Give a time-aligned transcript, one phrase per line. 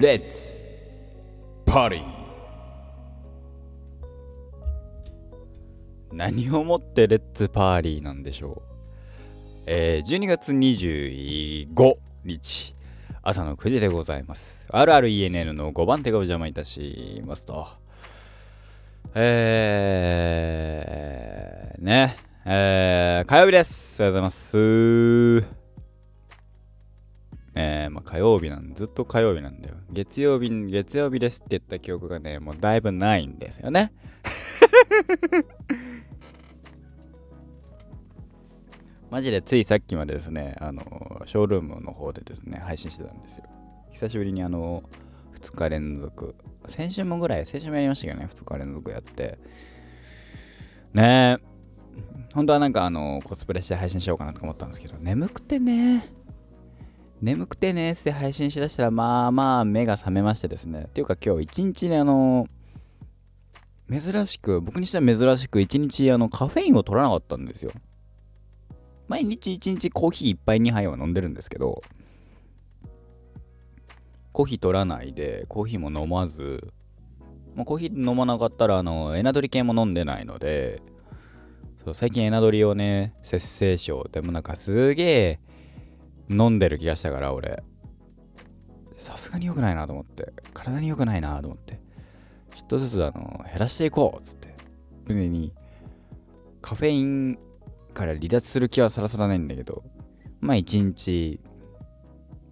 [0.00, 2.02] Let's party
[6.10, 9.64] 何をもって Let's party なんでしょう？
[9.66, 12.74] えー、12月25日
[13.20, 14.64] 朝の9時でございます。
[14.70, 17.68] RRENN の5番手がお邪魔いたしますと。
[19.14, 24.02] えー、ねえー、火曜日です。
[24.02, 25.59] ありがとうございます。
[27.54, 29.74] えー、まあ、火曜日なんずっと火曜日なんだよ。
[29.90, 33.92] 月曜日、月曜日ですって言った記憶がね、もうだいぶないんですよね。
[39.10, 43.44] マジでついさっきまでですね、あの、ショールームの方でですね、配信してたんですよ。
[43.90, 44.84] 久しぶりにあの、
[45.40, 46.36] 2日連続、
[46.68, 49.38] 先週もぐらい、先週もやりましたけどね、2日連続やって、
[50.94, 51.44] ねえ、
[52.34, 56.12] 本当はなんかあの、コスプレして配信しようかなと思ったんですけど、眠くてね、
[57.20, 60.84] 眠くてねって配信しだしたらまあまあ目が覚めましてですね。
[60.88, 62.48] っていうか今日一日ねあの
[63.90, 67.72] 珍しく僕にしては珍しく一日あのカフェインを取らなかったんですよ。
[69.08, 71.82] 毎日一日コーヒー1杯2杯は飲んでるんですけど
[74.32, 76.72] コーヒー取らないでコーヒーも飲まず、
[77.56, 80.80] まあ、コーヒー飲まなかったらあのエナドリ系も飲んでないので
[81.84, 85.40] そう最近エナドリをね節制症でもなんかすげえ
[86.30, 87.62] 飲んでる気がしたから俺。
[88.96, 90.32] さすがに良くないなと思って。
[90.54, 91.80] 体に良くないなと思って。
[92.54, 94.54] ちょっとずつあの減らしていこうっつって。
[95.06, 95.52] 常に
[96.62, 97.38] カフェイン
[97.92, 99.82] から離脱する気はさらさらないんだけど。
[100.40, 101.40] まあ1日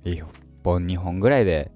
[0.04, 0.24] 1
[0.62, 1.70] 本2本ぐらいで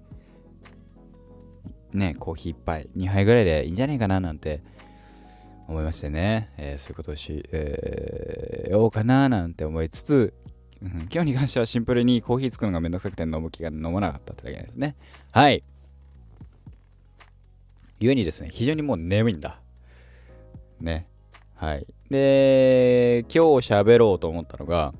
[1.92, 4.62] ねコーヒー1杯2杯ぐらいでいいんじゃないかななんて
[5.68, 10.34] 思いましてね、えー、そういうことをし、えー、ようかななんて思いつつ
[10.82, 14.96] うん、今日に関してはシンプルにコーヒー作るのがめんどくさくて飲む気が飲まなかったってだけですね。
[15.30, 15.62] はい。
[18.00, 19.60] 故にですね、非常にもう眠いんだ。
[20.80, 21.06] ね。
[21.54, 21.86] はい。
[22.10, 24.92] で、今日喋ろうと思ったのが、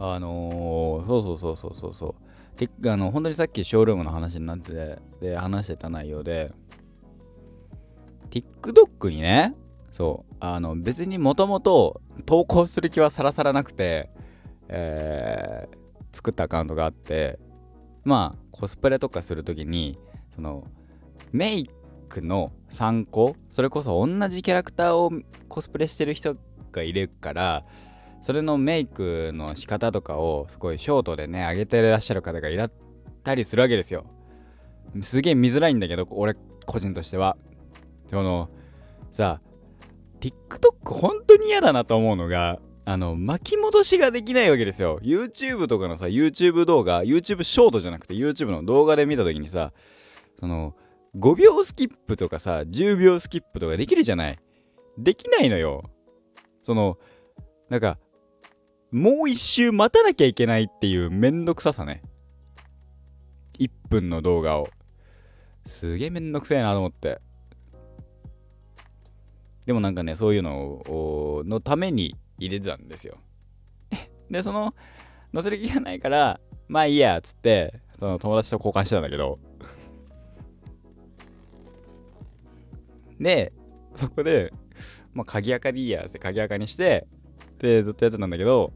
[0.00, 2.14] あのー、そうそうそうそうそうそ
[2.56, 2.82] う。
[2.82, 6.52] で、あの、本当にさっきショールームの話になってて、で、話してた内容で、
[8.30, 9.54] TikTok にね、
[9.92, 14.10] そう、あの、別にもともと投稿する気はさらさらなくて、
[14.68, 17.38] えー、作ったアカウントがあって
[18.04, 19.98] まあコスプレとかする時に
[20.34, 20.64] その
[21.32, 21.70] メイ
[22.08, 25.10] クの参考それこそ同じキャラクターを
[25.48, 26.36] コスプレしてる人
[26.72, 27.64] がいるから
[28.22, 32.72] それのメイクの仕方とかをすごいショートでね上げてらっしゃる方がいらっ
[33.22, 34.06] たりするわけですよ。
[35.02, 36.34] すげえ見づらいんだけど俺
[36.66, 37.36] 個人としては。
[38.06, 38.48] その
[39.12, 39.40] さ
[40.20, 44.98] TikTok 本当に嫌だなと思うのが、あの、巻き戻しができないわけですよ。
[45.02, 49.72] YouTube とかのさ、YouTube 動画、YouTube ショートじゃなくて YouTube の動画で見た時にさ、
[50.40, 50.74] その、
[51.16, 54.38] 5秒スキップとかさ、10秒スキップとかできるじゃない？
[54.96, 55.90] できないのよ。
[56.62, 56.98] その、
[57.68, 57.98] なんか、
[58.90, 62.02] もう一周待たなきゃいけないっていうめんどくささね。
[63.58, 64.68] 1分の動画を。
[65.66, 67.20] すげえめんどくせえなと思って。
[69.68, 70.82] でもなんかね、そういうの
[71.46, 73.18] のために入れてたんですよ。
[74.30, 74.74] で、その、
[75.34, 79.38] 載せる気がないから、まあいいや、っつって、その友達と交換してたんだけど、
[83.20, 83.52] で、
[83.94, 84.54] そこで、
[85.12, 87.06] まあ、鍵垢でいいやって鍵垢にして、
[87.58, 88.72] で、ずっとやってたんだけど、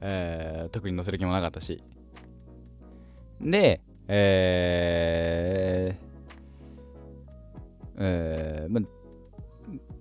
[0.00, 1.82] えー、特に載せる気もなかったし。
[3.40, 6.04] で、えー、
[7.98, 8.99] えー、まあ、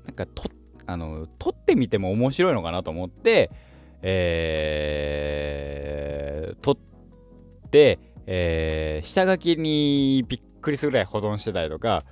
[0.10, 0.50] なんかと
[0.88, 3.52] あの撮ってみても面白いのかなと思って、
[4.02, 6.78] えー、撮っ
[7.70, 12.06] て、えー、下書きにびっくりするぐらい保存してたりとか、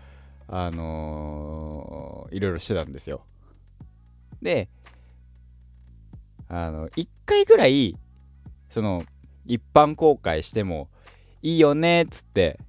[0.48, 3.26] あのー、いろいろしてたんですよ。
[4.44, 4.70] で、
[6.48, 7.98] あの、一回ぐらい、
[8.70, 9.04] その、
[9.48, 10.88] 一般公開しても
[11.42, 12.60] いいよねっつって、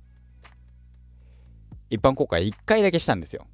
[1.91, 3.47] 一般公開一回だけしたんですよ。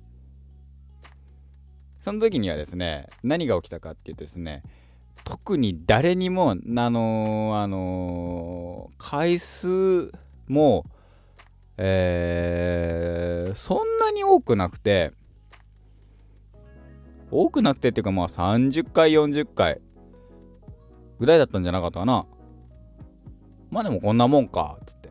[2.04, 4.62] その時にはですね何が起きたかっていうとですね
[5.24, 10.12] 特に誰にもあのー、あのー、回数
[10.46, 10.84] も
[11.78, 15.12] えー、そんなに多くなくて
[17.30, 19.80] 多くなくてっていうかまあ30回40回
[21.18, 22.26] ぐらいだったんじゃなかったかな。
[23.70, 25.08] まあでもこんなもんかつって。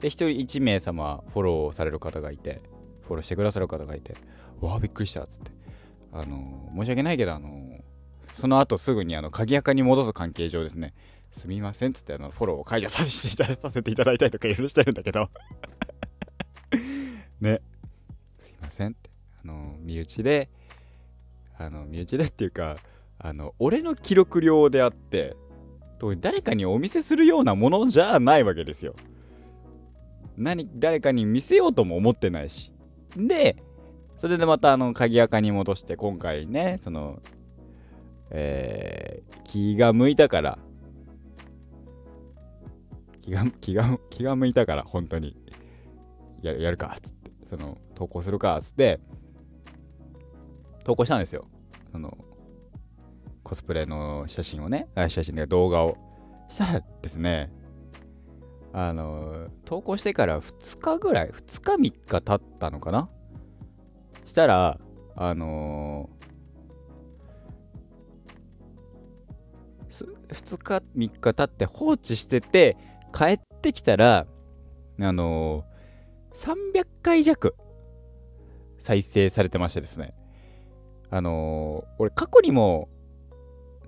[0.00, 0.26] で1人
[0.60, 2.60] 1名様フォローされる方がいて
[3.02, 4.14] フォローしてくださる方がいて
[4.60, 5.67] わあびっくりしたつって。
[6.12, 7.80] あの申し訳ないけどあの
[8.34, 10.94] その後すぐにあの鍵垢に戻す関係上ですね。
[11.30, 15.28] すみませんっつってあのフォローを解除させていたださせていただいたりとかいろいろしてるんだけど。
[17.40, 17.60] ね。
[18.40, 19.10] すいませんって。
[19.44, 20.48] あの身内で
[21.56, 22.76] あの身内でっていうか
[23.18, 25.36] あの俺の記録量であって
[26.20, 28.94] 誰かにお見せするようなものじゃないわけですよ。
[30.36, 32.72] 何誰かに見せようとも思ってないし。
[33.16, 33.56] で
[34.20, 37.20] それでまたあの鍵垢に戻して今回ねその
[38.30, 40.58] えー、気が向いたから
[43.22, 45.36] 気が気が気が向いたから本当に
[46.42, 49.00] ややるかっつってその投稿するかっつって
[50.84, 51.46] 投稿したんですよ。
[51.92, 52.16] その
[53.42, 55.96] コスプレの写真をね写真で動画を。
[56.50, 57.52] したらですね
[58.72, 63.10] あの投稿してから2日ぐらい2日3日経ったのかな
[64.28, 64.78] したら
[65.16, 72.76] あのー、2日3日経って放置してて
[73.12, 74.26] 帰ってきたら
[75.00, 77.56] あのー、300回弱
[78.78, 80.14] 再生されてましてですね。
[81.10, 82.88] あのー、俺過去にも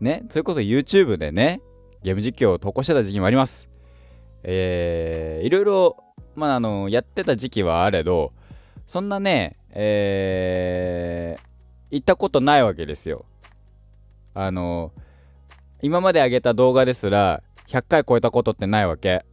[0.00, 1.60] ねそれこそ YouTube でね
[2.02, 3.68] ゲーム実況を投稿してた時期もあります。
[4.42, 5.96] えー、いろいろ、
[6.34, 8.32] まあ、あの、やってた時期はあれど、
[8.86, 11.42] そんなね、えー、
[11.90, 13.24] 行ったことないわけですよ。
[14.34, 14.92] あの、
[15.82, 19.24] 今まで上げた動画ですら、100回超えたことってないわけ。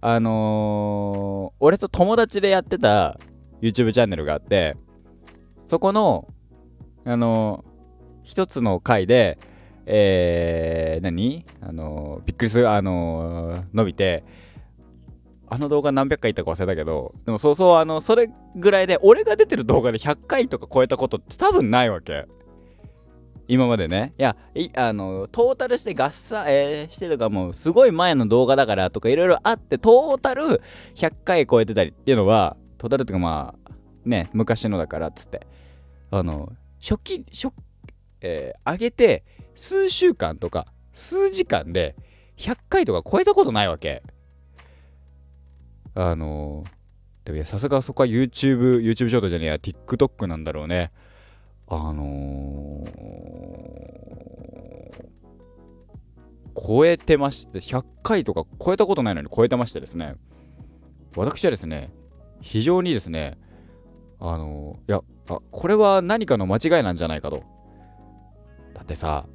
[0.00, 3.20] あのー、俺と友達でやってた
[3.60, 4.76] YouTube チャンネルがあって、
[5.66, 6.26] そこの、
[7.04, 9.38] あのー、一つの回で、
[9.86, 11.44] えー、何？
[11.60, 14.24] あのー、びっくりする、あのー、伸びて、
[15.52, 22.26] あの動画何百回いったか忘れたけど、でもそうそう、あの、それぐらいで、俺が出てる動画で100回とか超えたことって多分ないわけ。
[23.48, 24.14] 今までね。
[24.16, 30.62] いや、いあの、トータルして合算、えー、してとかもうすごい前の動画だからとかいろいろあって、トータル
[30.94, 33.70] 100回超えてたりっていうのは、トータルっていうかまあ、
[34.06, 35.46] ね、昔のだからっつって、
[36.10, 36.50] あの、
[36.80, 37.52] 初期、初、
[38.22, 39.24] えー、上げて、
[39.54, 41.94] 数週間とか数時間で
[42.38, 44.02] 100回とか超えたことないわけ。
[45.94, 46.64] あの、
[47.24, 50.90] でもいやさすがそこは YouTube、YouTube ショートじゃねえや、TikTok なんだろうね。
[51.68, 60.16] あのー、超えてまして、100回とか超えたことないのに超えてましてですね、
[61.16, 61.90] 私はですね、
[62.40, 63.38] 非常にですね、
[64.18, 67.42] あのー、いやあ、これは何かの間違いなんじゃないかと。
[68.74, 69.26] だってさ、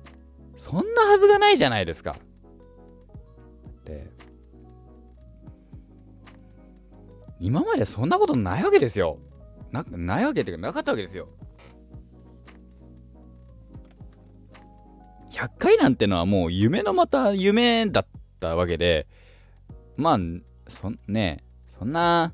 [0.58, 2.18] そんなはずがないじゃないですか。
[3.86, 4.12] で、
[7.40, 9.20] 今までそんなことないわけですよ。
[9.72, 11.30] なないわけっていうかなかったわけですよ。
[15.32, 18.08] 100回なんてのはもう夢のまた夢だっ
[18.40, 19.08] たわけで、
[19.96, 20.18] まあ、
[20.68, 21.44] そんね、
[21.78, 22.34] そんな、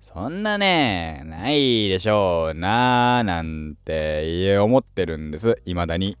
[0.00, 6.16] そんなね、ないでしょうなーなんて思ってるんです、未だに。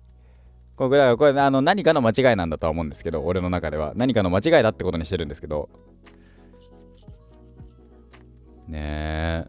[0.76, 5.68] これこれあの何かの間違いなんだとは思うんですけど俺の中では何かの間違いだってことにしてるんですけど
[8.70, 9.46] ね。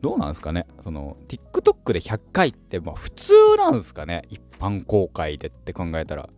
[0.00, 0.66] どうなんですかね？
[0.82, 4.24] その TikTok で100回ってまあ普通なんですかね？
[4.30, 6.28] 一般公開でって考えたら。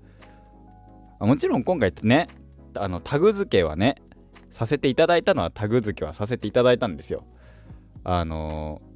[1.20, 2.28] もちろん今回ね
[2.74, 3.96] あのタグ付けはね
[4.52, 7.24] させていただいたのはタグ付けはさせていただいたんですよ。
[8.04, 8.94] あのー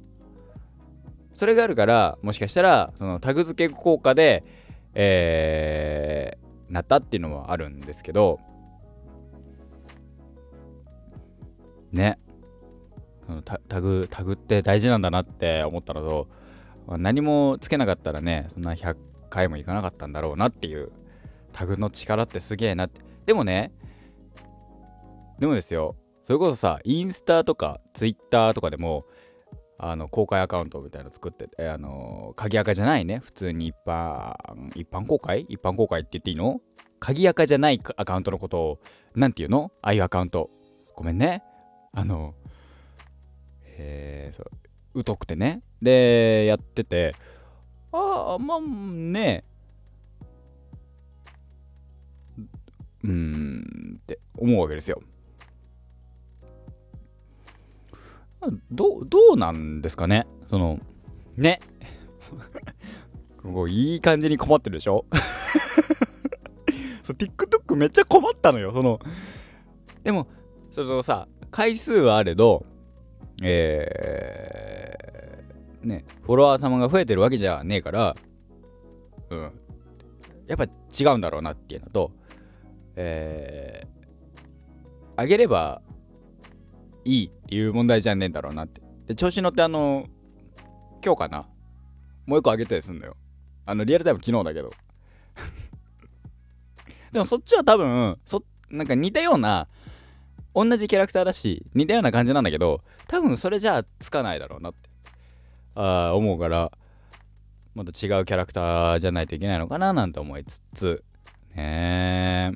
[1.35, 4.43] それがあるからもしかしたらそのタグ付け効果で、
[4.93, 8.41] えー、なったっていうのはあるんですけど
[11.91, 12.19] ね。
[13.67, 16.27] タグタグって大事なんだなって思ったのと
[16.97, 18.95] 何もつけなかったらねそんな100
[19.29, 20.91] 回もいかなかったんだろうなっていう
[21.53, 23.01] タグの力ってすげえなって。
[23.27, 23.71] でもね
[25.37, 29.05] でもですよそれこそさインスタとかツイッターとかでも
[29.77, 34.33] あの公開アカウントみたいなの作ってて、あの鍵垢じゃないね普通に一般
[34.75, 35.45] 一般公開？
[35.47, 36.59] 一般公開って言っていいの？
[36.99, 38.79] 鍵垢じゃないアカウントのことを
[39.15, 39.71] 何て言うの？
[39.81, 40.49] ああいうアカウント。
[40.95, 41.43] ごめんね。
[41.99, 42.33] あの
[43.65, 44.43] えー、そ
[44.95, 45.61] う疎くてね。
[45.81, 47.13] でやってて。
[47.91, 49.43] ああまあね。
[53.03, 55.01] うーんって思うわけですよ。
[58.71, 60.25] どどうなんですかね？
[60.49, 60.79] その
[61.35, 61.59] ね。
[63.43, 65.05] ここいい感じに困ってるでしょ？
[67.03, 68.71] そう TikTok めっちゃ困ったのよ。
[68.73, 68.99] その
[70.03, 70.27] でも
[70.71, 72.65] そのさ回数はあれど
[73.41, 78.15] えー、ねフォロワー様が増えてるわけじゃねえから
[79.29, 79.51] うん
[80.47, 82.11] やっぱ違うんだろうなっていうのと、
[82.95, 85.81] えー、あげれば
[87.05, 88.81] いいっていう問題じゃねえんだろうなって。
[89.07, 90.07] で、調子乗ってあの、
[91.03, 91.47] 今日かな？
[92.25, 93.15] もう一個あげたりすんのよ。
[93.65, 94.71] あの、リアルタイム昨日だけど。
[97.11, 99.67] でもそっちは多分、そ、なんか似たような、
[100.53, 104.89] 同じキャラクターだし、似たような感じなんだけど、多分それじゃあつかないだろうなって、
[105.75, 106.71] あ思うから、
[107.75, 111.03] また違うキャラクターじゃないといけないのかななんて思いつつ、
[111.55, 112.53] ね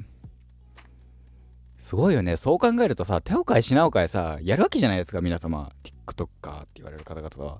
[1.79, 2.38] すごいよね。
[2.38, 5.69] そう考えるとさ、手を変え品を変えさ、やるわけじゃないですか、皆様。
[5.83, 6.27] TikToker っ
[6.62, 7.59] て言われる方々は。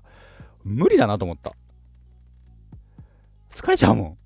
[0.63, 1.53] 無理だなと思った。
[3.53, 4.17] 疲れちゃうもん。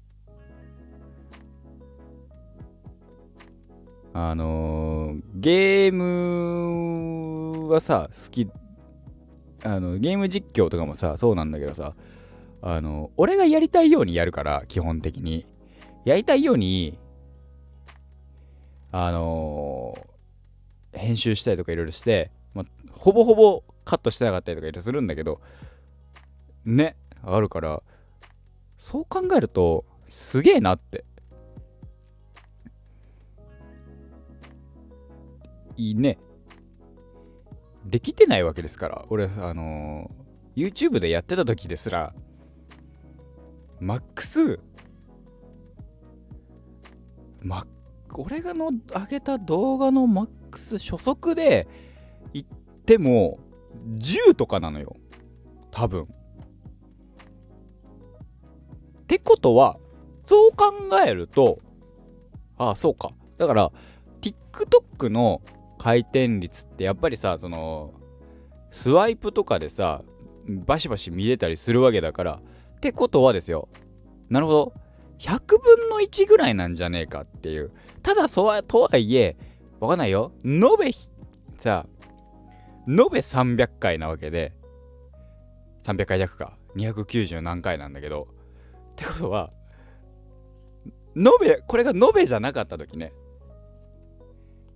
[4.19, 8.49] あのー、ゲームはさ、好き、
[9.63, 11.93] あの、ゲーム実況とかもさ、そうなんだけどさ、
[12.63, 15.45] あの、俺がやりたいようにやるから、基本的に。
[16.03, 16.97] やりたいように、
[18.91, 25.41] あのー、編集したりとかいろいろして、ま、ほぼほぼカットしてなかったりとかいろいろするんだけど、
[26.65, 27.83] ね、あるから、
[28.79, 31.05] そう考えると、すげえなって。
[35.77, 36.19] ね。
[37.85, 39.05] できてないわけですから。
[39.09, 42.13] 俺、あのー、YouTube でやってた時ですら、
[43.79, 44.59] マックス、
[47.41, 47.65] マ
[48.13, 51.67] 俺がの上げた動画のマックス初速で
[52.33, 52.45] 言っ
[52.85, 53.39] ても
[53.99, 54.95] 10とかなのよ。
[55.71, 56.03] 多分。
[56.03, 56.07] っ
[59.07, 59.77] てことは、
[60.25, 60.73] そう考
[61.05, 61.59] えると、
[62.57, 63.11] ああ、そうか。
[63.37, 63.71] だから、
[64.21, 65.41] TikTok の
[65.77, 67.93] 回転率ってやっぱりさ、その、
[68.71, 70.03] スワイプとかでさ、
[70.47, 72.41] バシバシ見れたりするわけだから、
[72.77, 73.69] ってことはですよ。
[74.29, 74.73] なるほど。
[75.19, 77.71] 100分の1ぐらいなんじゃねえかっていう。
[78.03, 79.35] ただ、そは、とはいえ、
[79.79, 80.31] わかんないよ。
[80.45, 80.91] 延べ、
[81.57, 81.85] さ、
[82.87, 84.53] 延べ300回なわけで、
[85.83, 86.57] 300回弱か。
[86.75, 88.27] 290何回なんだけど、
[88.91, 89.51] ってことは、
[91.15, 93.11] 延べ、これが延べじゃなかった時ね。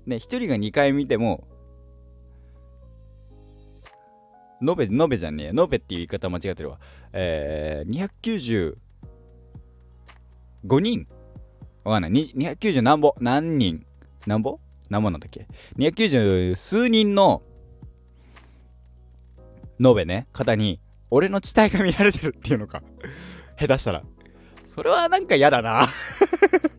[0.05, 1.47] ね、1人が2回見ても、
[4.61, 5.47] 延べ、延べじゃねえ。
[5.47, 6.79] 延べっていう言い方間違ってるわ。
[7.13, 8.09] えー、
[10.65, 11.07] 295人
[11.83, 12.11] わかんない。
[12.11, 13.15] 290何ぼ？
[13.19, 13.85] 何人？
[14.27, 14.59] 何ぼ？
[14.89, 17.41] 何ぼなんだっけ ?290 数人の
[19.83, 20.79] 延べね、方に、
[21.09, 22.83] 俺の地帯が見られてるっていうのか
[23.59, 24.03] 下手したら。
[24.67, 25.87] それはなんか嫌だな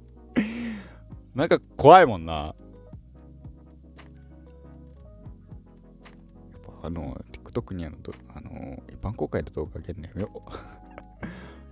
[1.35, 2.55] なんか怖いもんな。
[6.83, 7.97] あの、TikTok にあの、
[8.35, 10.29] あの一般公開で動画あげるの よ。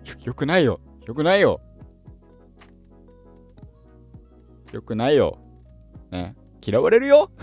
[0.05, 0.79] よよくないよ。
[1.07, 1.61] よくないよ。
[4.73, 5.37] よくないよ。
[6.13, 6.37] ね。
[6.65, 7.31] 嫌われるよ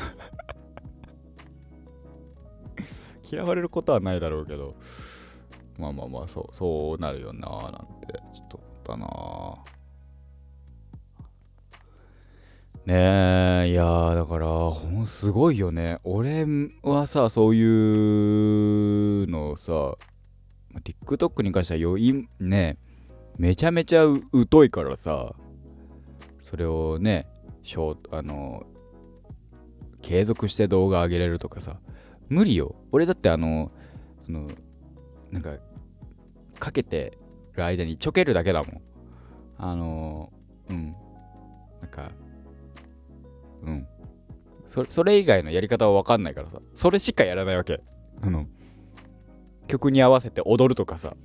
[3.30, 4.76] 嫌われることはないだろうけど。
[5.78, 7.72] まあまあまあ、そう、そうなるよなーなん
[8.02, 9.77] て、ちょっと思ったなぁ
[12.88, 16.00] ねえ、いや、だから、ほんすごいよね。
[16.06, 16.46] 俺
[16.84, 17.62] はさ、そうい
[19.26, 19.98] うのをさ、
[21.06, 22.78] TikTok に関しては余韻、ね、
[23.38, 24.06] めちゃめちゃ
[24.50, 25.36] 疎いからさ、
[26.42, 27.28] それをね、
[27.62, 28.66] ショーあの、
[30.02, 31.82] 継続して動画上げれるとかさ、
[32.30, 32.74] 無理よ。
[32.94, 33.70] 俺だってあの、
[34.26, 34.48] その、
[35.30, 35.58] なんか、
[36.58, 37.18] かけて
[37.52, 38.82] る間にちょけるだけだもん。
[39.58, 40.32] あの、
[40.70, 40.96] うん。
[41.82, 42.14] なんか、
[43.64, 43.88] うん。
[44.66, 47.82] それそれ以外のやり方は分かんないからさ、それしかやらないわけ。
[48.22, 48.48] あの、
[49.68, 51.16] 曲に合わせて踊るとかさ、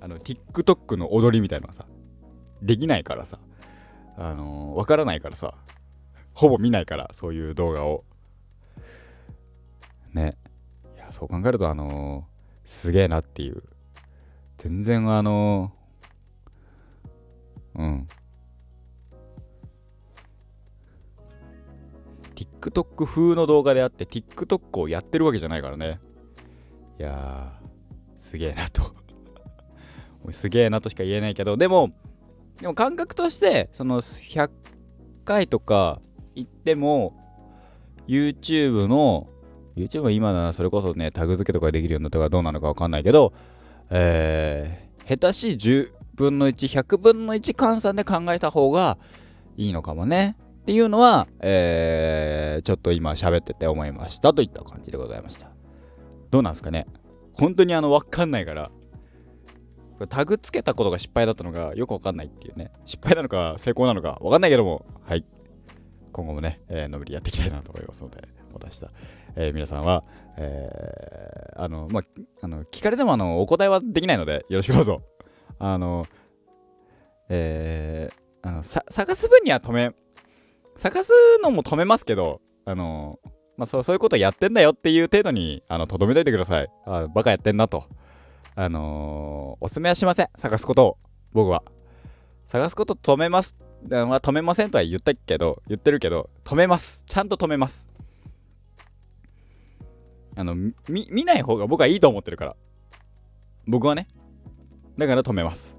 [0.00, 1.86] あの、TikTok の踊りみたいなのさ、
[2.62, 3.38] できないからさ、
[4.16, 5.54] あのー、わからないからさ、
[6.34, 8.04] ほぼ見ないから、そういう動画を。
[10.12, 10.36] ね。
[10.94, 13.62] いや、そう考えると、あのー、すげえなっていう。
[14.58, 18.08] 全然あのー、うん。
[22.34, 26.00] TikTok 風の動画であって TikTok をやってるわけじゃないからね。
[26.98, 28.94] いやー、すげえなと
[30.30, 31.92] すげえなとしか言えないけど、でも、
[32.60, 34.50] でも感覚として、その100
[35.24, 36.00] 回とか
[36.34, 37.14] 行っても、
[38.06, 39.28] YouTube の、
[39.76, 43.32] YouTube は今ならそれこそね、タグ付けとかできるようになったからどうなのかわかんないけど、
[43.90, 48.98] えー、下手しい10分の1、100分の1換算で考えた方が
[49.56, 50.36] いいのかもね。
[50.64, 55.50] っていうのは、えー、ちょっと今喋ってて思いましたといった感じでございました。
[56.30, 56.86] どうなんすかね？
[57.34, 58.70] 本当にあの、わかんないから、
[60.08, 62.72] タグつけたことが失敗だったのがよくわかんないっていうね。
[62.86, 65.26] 失敗なのか成功なのかわかんないけども、はい。
[66.12, 68.90] 今後もね、えー、のびりやっていきたいなと思いますので、私した、
[69.36, 70.02] えー、皆さんは、
[70.38, 72.04] えー、あの、まあ、
[72.40, 75.02] あの、聞かれてもあの、お答えはできないので、よろしくどうぞ。
[75.58, 76.06] あの、
[77.28, 79.92] えー、あの、さ、探す分には止め、
[80.76, 81.12] 探す
[81.42, 83.18] のも止めますけど、あの、
[83.56, 86.68] まあ、そう、そういうことやってんだよっていう程度に、あの、とどめといてください。
[86.86, 87.84] あ、バカやってんなと。
[88.56, 90.28] あのー、おすすめはしません。
[90.36, 90.98] 探すことを。
[91.32, 91.62] 僕は。
[92.46, 93.56] 探すこと止めます。
[93.88, 97.04] まあ、止めませんとは言ったけど、言ってるけど、止めます。
[97.06, 97.88] ちゃんと止めます。
[100.36, 100.74] あの、み、
[101.10, 102.56] 見ない方が僕はいいと思ってるから。
[103.66, 104.08] 僕はね。
[104.98, 105.76] だから止めます。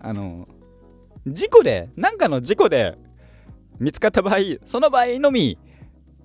[0.00, 0.48] あの、
[1.26, 2.96] 事故で、なんかの事故で
[3.78, 4.36] 見つかった場合、
[4.66, 5.58] その場合のみ、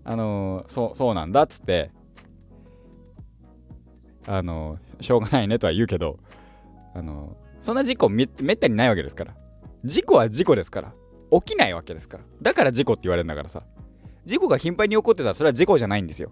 [0.03, 1.91] あの、そう、そうなんだっつって、
[4.25, 6.19] あの、しょうがないねとは言うけど、
[6.93, 9.35] あの、そんな事故めめったにないわけですから。
[9.83, 10.93] 事故は事故ですから。
[11.31, 12.23] 起きないわけですから。
[12.41, 13.63] だから事故って言われるんだからさ。
[14.25, 16.31] 事故が頻繁に起こってたらそれは事故じゃないんですよ。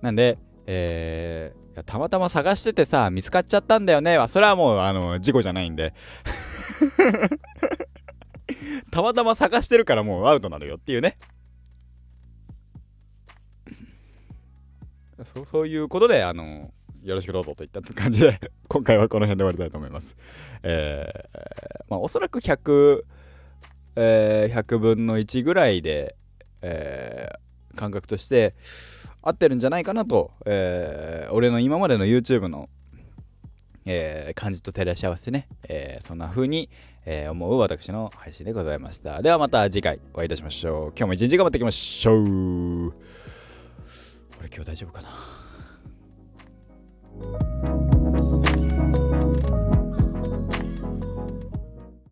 [0.00, 5.94] なんで、えー、たまたま探しててさ、見つかっちゃったんだよねは、それはもう、あの、事故じゃないんで。
[8.92, 11.16] たまたま探してるからもうアウトなのよっていうね。
[15.24, 20.14] そうそういうことで、あの、よろしくどうぞといった感じで、 今回はこの辺で終わりたいと思います。
[20.62, 23.04] えー、まあ、おそらく100、
[23.96, 26.14] えー、100分の1ぐらいで、
[26.60, 28.54] えー、感覚として
[29.22, 32.68] 合ってるんじゃないかなと、えー、俺の今までの YouTube の、
[33.84, 36.70] えー、感じと照らし合わせてね、えー、そんな風に、
[37.04, 39.22] えー、思う私の配信でございました。
[39.22, 40.88] ではまた次回お会いいたしましょう。
[40.90, 42.92] 今日も一日頑張っていきましょう。
[42.92, 47.81] これ今日大丈夫かな？